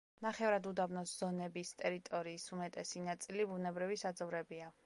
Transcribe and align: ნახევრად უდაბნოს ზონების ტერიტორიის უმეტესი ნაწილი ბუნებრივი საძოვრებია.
ნახევრად 0.25 0.69
უდაბნოს 0.69 1.13
ზონების 1.23 1.75
ტერიტორიის 1.83 2.49
უმეტესი 2.57 3.07
ნაწილი 3.11 3.49
ბუნებრივი 3.55 4.03
საძოვრებია. 4.07 4.77